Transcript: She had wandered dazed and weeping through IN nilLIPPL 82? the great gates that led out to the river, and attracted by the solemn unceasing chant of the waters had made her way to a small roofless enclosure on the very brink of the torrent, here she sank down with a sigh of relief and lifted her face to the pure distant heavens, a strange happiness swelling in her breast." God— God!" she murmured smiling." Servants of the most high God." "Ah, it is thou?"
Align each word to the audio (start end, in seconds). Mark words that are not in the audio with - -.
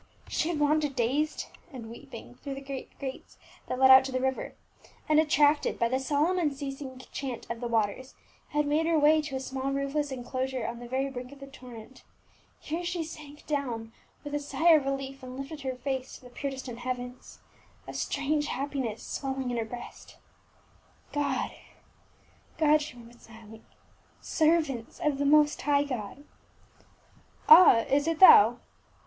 She 0.27 0.49
had 0.49 0.59
wandered 0.59 0.95
dazed 0.95 1.45
and 1.71 1.91
weeping 1.91 2.33
through 2.33 2.53
IN 2.53 2.55
nilLIPPL 2.55 2.55
82? 2.55 2.55
the 2.55 2.61
great 2.65 2.97
gates 2.99 3.37
that 3.67 3.77
led 3.77 3.91
out 3.91 4.03
to 4.05 4.11
the 4.11 4.19
river, 4.19 4.55
and 5.07 5.19
attracted 5.19 5.77
by 5.77 5.89
the 5.89 5.99
solemn 5.99 6.39
unceasing 6.39 6.99
chant 7.11 7.47
of 7.51 7.59
the 7.61 7.67
waters 7.67 8.15
had 8.47 8.65
made 8.65 8.87
her 8.87 8.97
way 8.97 9.21
to 9.21 9.35
a 9.35 9.39
small 9.39 9.69
roofless 9.71 10.11
enclosure 10.11 10.65
on 10.65 10.79
the 10.79 10.87
very 10.87 11.07
brink 11.11 11.31
of 11.31 11.39
the 11.39 11.45
torrent, 11.45 12.03
here 12.59 12.83
she 12.83 13.03
sank 13.03 13.45
down 13.45 13.93
with 14.23 14.33
a 14.33 14.39
sigh 14.39 14.69
of 14.71 14.85
relief 14.85 15.21
and 15.21 15.37
lifted 15.37 15.61
her 15.61 15.75
face 15.75 16.15
to 16.15 16.21
the 16.23 16.31
pure 16.31 16.49
distant 16.49 16.79
heavens, 16.79 17.39
a 17.87 17.93
strange 17.93 18.47
happiness 18.47 19.03
swelling 19.03 19.51
in 19.51 19.57
her 19.57 19.65
breast." 19.65 20.17
God— 21.13 21.51
God!" 22.57 22.81
she 22.81 22.97
murmured 22.97 23.21
smiling." 23.21 23.65
Servants 24.19 24.99
of 24.99 25.19
the 25.19 25.25
most 25.27 25.61
high 25.61 25.83
God." 25.83 26.23
"Ah, 27.47 27.81
it 27.81 28.07
is 28.07 28.17
thou?" 28.17 28.57